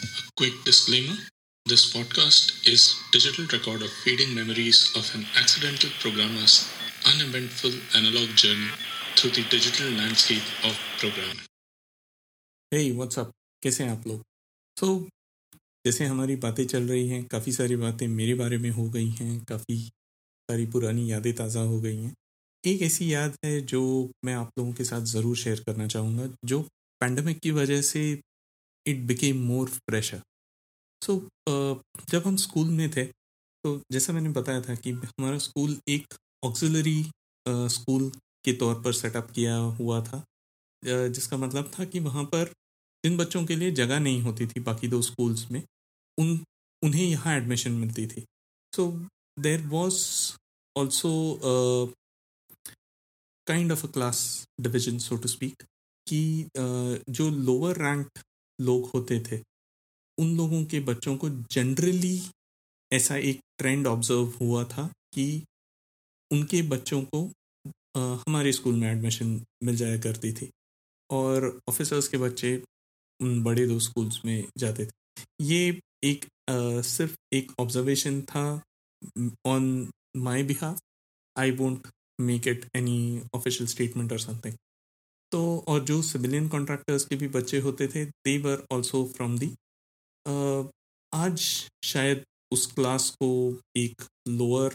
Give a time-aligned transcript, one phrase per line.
[0.00, 1.16] Quick disclaimer
[1.66, 6.54] this podcast is digital record of fading memories of an accidental programmer's
[7.04, 8.70] uneventful analog journey
[9.16, 11.46] through the digital landscape of programming.
[12.72, 13.30] Hey WhatsApp
[13.62, 14.22] कैसे हैं आप लोग
[14.76, 14.88] तो
[15.84, 19.44] जैसे हमारी बातें चल रही हैं काफ़ी सारी बातें मेरे बारे में हो गई हैं
[19.44, 22.14] काफ़ी सारी पुरानी यादें ताज़ा हो गई हैं
[22.64, 23.82] एक ऐसी याद है जो
[24.24, 26.60] मैं आप लोगों के साथ ज़रूर शेयर करना चाहूँगा जो
[27.00, 28.02] पैंडमिक की वजह से
[28.86, 30.22] it became more pressure
[31.02, 31.16] so
[32.10, 33.04] जब हम स्कूल में थे
[33.64, 37.02] तो जैसा मैंने बताया था कि हमारा स्कूल एक ऑक्सिलरी
[37.48, 38.10] स्कूल
[38.44, 40.24] के तौर पर सेटअप किया हुआ था
[40.84, 42.52] जिसका मतलब था कि वहाँ पर
[43.04, 45.62] जिन बच्चों के लिए जगह नहीं होती थी बाकी दो स्कूल्स में
[46.18, 46.38] उन
[46.82, 48.24] उन्हें यहाँ एडमिशन मिलती थी।
[48.72, 48.86] So
[49.40, 49.98] there was
[50.76, 51.12] also
[53.46, 54.22] kind of a class
[54.60, 55.62] division so to speak
[56.06, 56.62] कि अ,
[57.08, 58.08] जो लोअर रैंक
[58.60, 59.40] लोग होते थे।
[60.18, 62.20] उन लोगों के बच्चों को जनरली
[62.90, 65.26] ऐसा एक ट्रेंड ऑब्ज़र्व हुआ था कि
[66.30, 67.24] उनके बच्चों को
[67.96, 70.50] अ, हमारे स्कूल में एडमिशन मिल जाया करती थी
[71.10, 72.54] और ऑफिसर्स के बच्चे
[73.20, 74.90] उन बड़े दो स्कूल्स में जाते थे।
[75.44, 78.44] ये एक अ, सिर्फ़ एक ऑब्जर्वेशन था
[79.46, 79.66] on
[80.16, 80.78] my behalf
[81.36, 81.86] I won't
[82.20, 82.98] make it any
[83.34, 84.54] official statement और समथिंग
[85.32, 89.50] तो और जो सिविलियन कॉन्ट्रैक्टर्स के भी बच्चे होते थे दे वर ऑल्सो फ्रॉम दी
[91.12, 91.38] आज
[91.84, 93.30] शायद उस क्लास को
[93.76, 94.74] एक लोअर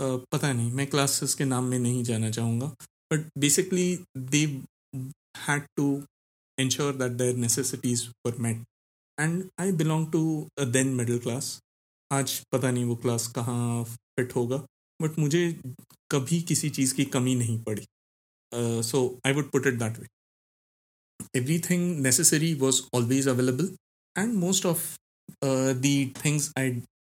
[0.00, 2.66] पता नहीं, मैं क्लासेस के नाम में नहीं जाना चाहूँगा
[3.12, 4.46] but basically they
[5.78, 5.84] to
[6.58, 8.58] ensure that their necessities were met.
[9.18, 10.20] And i belong to
[10.56, 11.46] a then middle class.
[12.10, 14.56] आज पता नहीं वो क्लास कहाँ फिट होगा
[15.00, 15.42] बट मुझे
[16.10, 17.86] कभी किसी चीज़ की कमी नहीं पड़ी।
[18.91, 20.07] so I would put it that way
[21.37, 23.67] everything necessary was always available
[24.15, 24.85] and most of
[25.47, 26.63] uh, the things i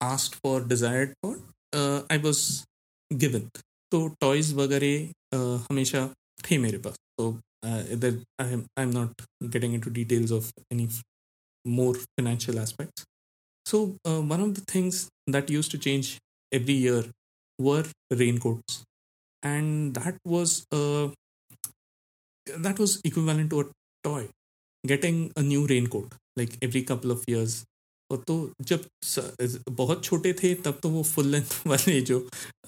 [0.00, 1.32] asked for desired for
[1.72, 2.40] uh, i was
[3.10, 3.50] given
[3.92, 6.06] तो टॉयज वगैरह uh, हमेशा
[6.50, 7.28] थे मेरे पास तो
[7.66, 10.88] इधर I am not getting into details of any
[11.76, 13.04] more financial aspects
[13.66, 13.78] so
[14.08, 14.98] uh, one of the things
[15.34, 16.10] that used to change
[16.58, 17.00] every year
[17.58, 17.84] were
[18.20, 18.76] raincoats
[19.42, 21.08] and that was uh,
[22.47, 23.65] that was equivalent to a
[24.03, 24.27] toy,
[24.83, 27.63] getting a new raincoat, like, every couple of years.
[28.11, 28.85] और तो जब
[29.69, 32.19] बहुत छोटे थे, तब तो वो full length वाले जो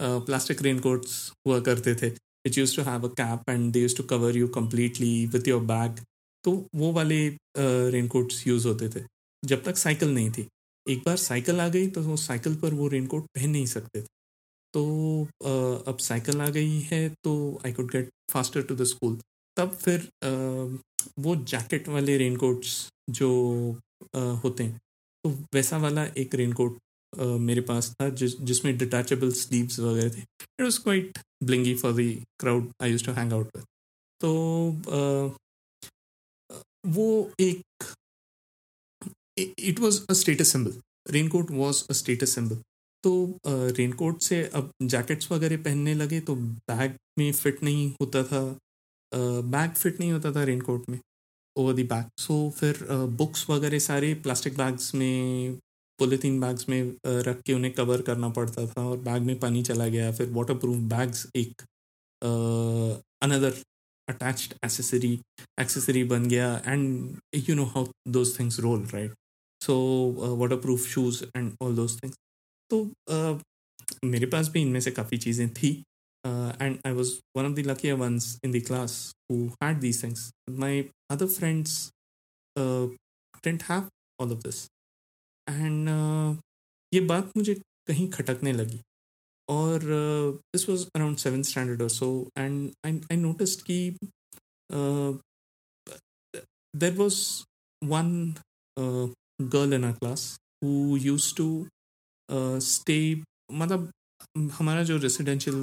[0.02, 4.04] प्लास्टिक रेनकोट्स हुआ करते थे। Which used to have a cap and they used to
[4.04, 6.00] cover you completely with your bag
[6.44, 9.04] तो वो वाले रेनकोट्स यूज़ होते थे।
[9.44, 10.48] जब तक साइकिल नहीं थी।
[10.88, 14.08] एक बार साइकिल आ गई तो वो साइकिल पर वो रेनकोट पहन नहीं सकते थे।
[14.74, 14.84] तो
[15.88, 19.18] अब साइकिल आ गई है तो I could get faster to the school
[19.58, 20.10] तब फिर
[21.20, 22.72] वो जैकेट वाले रेनकोट्स
[23.10, 23.30] जो
[24.44, 24.80] होते हैं
[25.24, 26.78] तो वैसा वाला एक रेनकोट
[27.14, 32.24] मेरे पास था, जिस, जिसमें डिटैचेबल स्लीव्स वगैरह थे। It was quite blingy for the
[32.40, 33.66] crowd I used to hang out with
[34.22, 34.32] तो
[36.88, 37.08] वो
[37.42, 37.62] एक
[39.40, 40.74] it was a status symbol
[41.12, 42.56] raincoat was a status symbol
[43.04, 43.14] तो
[43.78, 48.44] रेनकोट से अब जैकेट्स वगैरह पहनने लगे तो बैग में फिट नहीं होता था।
[49.18, 51.00] बैग फिट नहीं होता था रेनकोट में
[51.56, 52.80] ओवर दी बैग सो फिर
[53.18, 55.58] बुक्स वगैरह सारे प्लास्टिक बैग्स में
[56.00, 56.82] पोलिथीन बैग्स में
[57.28, 60.58] रख के उन्हें कवर करना पड़ता था और बैग में पानी चला गया। फिर वाटर
[60.58, 61.62] प्रूफ बैग्स एक
[63.24, 63.62] अनदर
[64.08, 65.14] अटैच्ड एसेसरी
[65.60, 67.18] एक्सेसरी बन गया and
[67.50, 69.14] you know how those things roll right
[69.62, 69.76] so
[70.56, 72.18] waterproof shoes and all those things
[72.72, 73.40] तो uh,
[74.06, 75.72] मेरे पास भी इनमें से काफ़ी चीज़ें थी।
[76.62, 80.32] And I was one of the lucky ones in the class who had these things
[80.50, 81.92] my other friends
[82.58, 84.66] didn't have all of this
[85.50, 85.90] and
[86.94, 88.82] ये बात मुझे कहीं खटकने लगी।
[89.50, 89.82] और
[90.54, 93.98] this was around seven standard और सो एंड आई नोटिस्ड कि
[94.74, 95.14] uh,
[96.74, 97.46] there was
[97.82, 98.38] one
[98.78, 99.08] uh,
[99.50, 101.68] girl in our class who used to
[102.30, 103.92] uh, stay मतलब
[104.59, 105.61] हमारा जो रेसिडेंशियल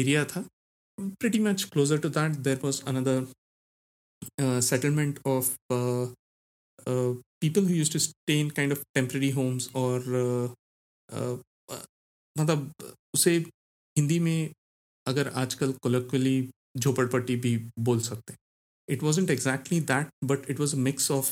[0.00, 0.44] एरिया था
[1.22, 3.26] pretty much closer to that there was another
[4.38, 6.06] uh, settlement of uh,
[6.86, 10.48] uh, people who used to stay in kind of temporary homes or uh,
[11.12, 11.36] uh,
[11.68, 11.84] uh,
[12.38, 12.70] मतलब
[13.14, 13.36] उसे
[13.96, 14.50] हिंदी में
[15.06, 16.38] अगर आजकल कोलोक्वली
[16.78, 17.56] झोपड़पट्टी भी
[17.88, 18.38] बोल सकते हैं
[18.94, 21.28] it wasn't exactly that but it was a mix of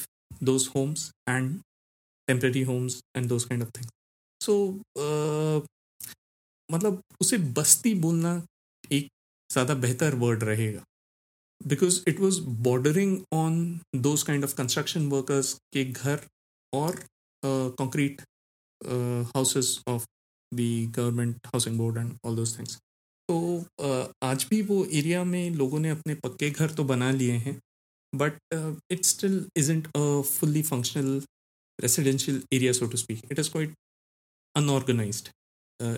[0.48, 1.60] those homes and
[2.28, 3.90] temporary homes and those kind of things
[4.40, 4.54] so
[5.04, 5.60] uh,
[6.73, 8.41] मतलब उसे बस्ती बोलना
[8.91, 9.07] एक
[9.49, 10.83] ज़्यादा बेहतर वर्ड रहेगा।
[11.61, 13.59] Because it was bordering on
[13.97, 16.25] those kind of construction workers के घर
[16.73, 17.03] और
[17.43, 18.21] concrete
[19.35, 20.05] houses of
[20.51, 20.61] the
[20.95, 22.77] government housing board and all those things
[23.29, 23.35] तो
[23.81, 27.59] uh, आज भी वो एरिया में लोगों ने अपने पक्के घर तो बना लिए हैं
[28.13, 28.39] but
[28.91, 31.21] it still isn't a fully functional
[31.79, 33.75] residential area so to speak it is quite
[34.55, 35.29] unorganised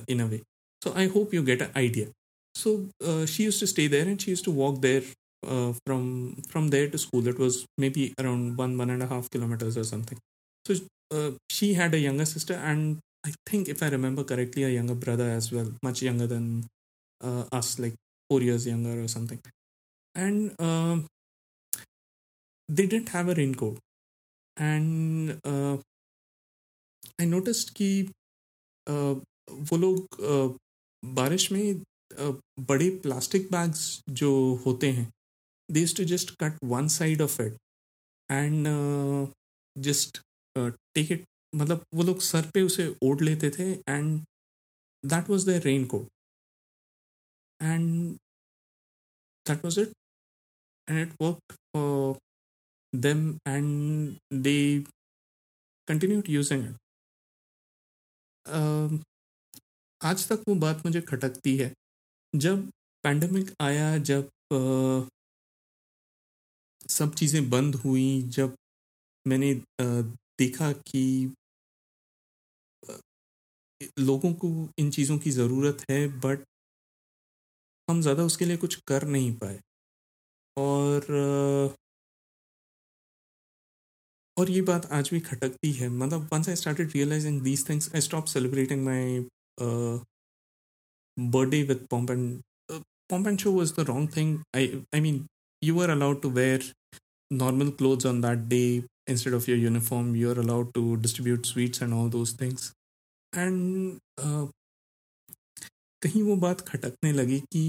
[0.10, 0.42] in a way
[0.85, 2.09] so i hope you get an idea
[2.55, 5.03] so uh, she used to stay there and she used to walk there
[5.47, 9.31] uh, from from there to school it was maybe around one one and a half
[9.31, 10.19] kilometers or something
[10.67, 10.75] so
[11.15, 14.95] uh, she had a younger sister and i think if i remember correctly a younger
[14.95, 16.67] brother as well much younger than
[17.25, 17.95] uh, us like
[18.29, 19.41] four years younger or something
[20.15, 21.07] and um,
[22.69, 23.79] they didn't have a raincoat
[24.61, 25.31] and
[27.21, 27.91] I noticed कि
[28.91, 29.15] uh,
[29.71, 30.49] वो लोग uh,
[31.14, 31.82] बारिश में
[32.62, 33.84] बड़े plastic bags
[34.22, 34.32] जो
[34.66, 35.12] होते हैं
[35.70, 37.58] they to just cut one side of it
[38.30, 38.68] and
[39.76, 40.22] just
[40.56, 41.24] take it
[41.56, 44.20] मतलब वो लोग सर पे उसे ओढ़ लेते थे and
[45.04, 46.08] that was the raincoat
[47.62, 48.16] and
[49.46, 49.94] that was it
[50.88, 51.58] and it work
[52.94, 54.84] them and they
[55.88, 56.76] continued using it.
[58.46, 58.90] Uh,
[60.02, 61.72] आज तक वो बात मुझे खटकती है।
[62.34, 62.70] जब
[63.04, 65.08] पैंडमिक आया जब uh,
[66.90, 68.56] सब चीज़ें बंद हुई जब
[69.26, 70.04] मैंने uh,
[70.40, 71.34] देखा कि
[74.00, 74.50] लोगों को
[74.80, 76.44] इन चीज़ों की ज़रूरत है बट
[77.88, 79.60] हम ज़्यादा उसके लिए कुछ कर नहीं पाए।
[80.58, 81.06] और
[84.38, 88.02] और ये बात आज भी खटकती है। मतलब once I started realising these things I
[88.02, 89.20] stop celebrating my
[91.17, 92.41] birthday with pomp and
[92.73, 94.63] uh, pomp and show was the wrong thing i
[94.93, 95.27] i mean
[95.63, 96.61] you were allowed to wear
[97.31, 101.95] normal clothes on that day instead of your uniform you're allowed to distribute sweets and
[101.95, 102.73] all those things
[103.33, 104.47] and uh,
[106.03, 107.63] कहीं वो बात खटकने लगी कि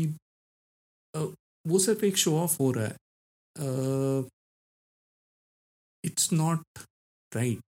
[1.18, 1.28] uh,
[1.68, 2.96] वो सिर्फ एक show off हो रहा है
[3.60, 4.24] uh,
[6.04, 6.62] it's not
[7.36, 7.60] right.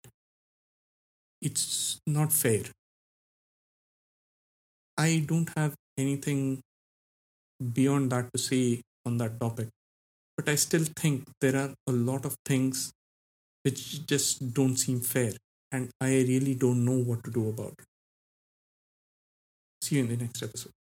[1.42, 2.64] It's not fair.
[4.99, 6.61] I don't have anything
[7.73, 9.69] beyond that to say on that topic.
[10.37, 12.93] But I still think there are a lot of things
[13.62, 15.33] which just don't seem fair,
[15.73, 17.85] and I really don't know what to do about it.
[19.83, 20.78] See you in the next episode.